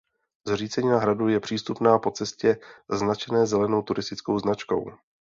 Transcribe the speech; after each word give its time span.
Zřícenina 0.47 0.99
hradu 0.99 1.27
je 1.27 1.39
přístupná 1.39 1.99
po 1.99 2.11
cestě 2.11 2.59
značené 2.91 3.45
zelenou 3.45 3.81
turistickou 3.81 4.39
značkou. 4.39 4.91